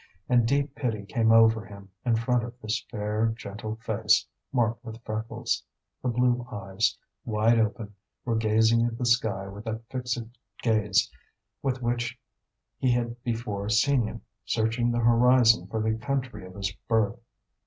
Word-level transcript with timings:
And 0.27 0.47
deep 0.47 0.73
pity 0.73 1.05
came 1.05 1.31
over 1.31 1.63
him 1.63 1.91
in 2.03 2.15
front 2.15 2.43
of 2.43 2.59
this 2.59 2.83
fair 2.89 3.31
gentle 3.37 3.75
face, 3.75 4.25
marked 4.51 4.83
with 4.83 4.99
freckles. 5.03 5.63
The 6.01 6.09
blue 6.09 6.43
eyes, 6.51 6.97
wide 7.23 7.59
open, 7.59 7.93
were 8.25 8.35
gazing 8.35 8.83
at 8.83 8.97
the 8.97 9.05
sky 9.05 9.47
with 9.47 9.65
that 9.65 9.87
fixed 9.91 10.19
gaze 10.63 11.11
with 11.61 11.83
which 11.83 12.17
he 12.79 12.91
had 12.91 13.21
before 13.23 13.69
seen 13.69 14.07
him 14.07 14.23
searching 14.43 14.89
the 14.91 14.97
horizon 14.97 15.67
for 15.67 15.79
the 15.79 15.95
country 15.99 16.47
of 16.47 16.55
his 16.55 16.71
birth. 16.87 17.19